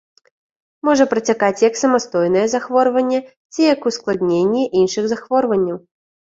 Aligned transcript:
Можа 0.87 1.05
працякаць 1.11 1.63
як 1.65 1.77
самастойнае 1.81 2.47
захворванне 2.55 3.19
ці 3.53 3.61
як 3.73 3.79
ускладненне 3.93 4.67
іншых 4.83 5.03
захворванняў. 5.15 5.77